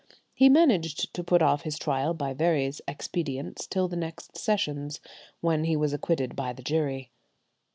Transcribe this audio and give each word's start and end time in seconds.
He 0.33 0.49
managed 0.49 1.13
to 1.13 1.23
put 1.23 1.43
off 1.43 1.61
his 1.61 1.77
trial 1.77 2.15
by 2.15 2.33
various 2.33 2.81
expedients 2.87 3.67
till 3.67 3.87
the 3.87 3.95
next 3.95 4.35
sessions, 4.35 4.99
when 5.41 5.65
he 5.65 5.75
was 5.75 5.93
acquitted 5.93 6.35
by 6.35 6.53
the 6.53 6.63
jury. 6.63 7.11